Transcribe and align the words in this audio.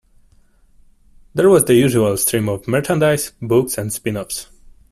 There 1.35 1.47
was 1.47 1.65
the 1.65 1.75
usual 1.75 2.17
stream 2.17 2.49
of 2.49 2.67
merchandise, 2.67 3.33
books 3.39 3.77
and 3.77 3.93
spin-offs. 3.93 4.47